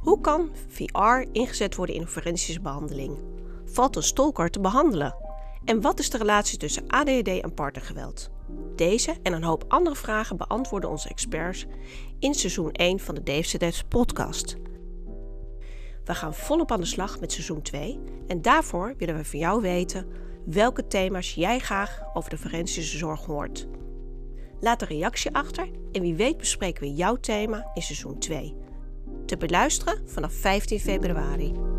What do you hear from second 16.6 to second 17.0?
aan de